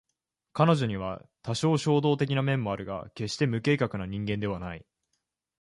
[0.53, 4.83] 彼女には多少衝動的な面もあるが決して無計画な人間ではない